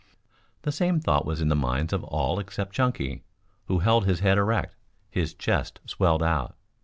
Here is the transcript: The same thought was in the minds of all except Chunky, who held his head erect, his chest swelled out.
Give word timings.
The 0.63 0.71
same 0.71 0.99
thought 0.99 1.27
was 1.27 1.41
in 1.41 1.49
the 1.49 1.55
minds 1.55 1.93
of 1.93 2.03
all 2.05 2.39
except 2.39 2.73
Chunky, 2.73 3.21
who 3.65 3.81
held 3.81 4.05
his 4.07 4.21
head 4.21 4.39
erect, 4.39 4.75
his 5.11 5.35
chest 5.35 5.79
swelled 5.85 6.23
out. 6.23 6.55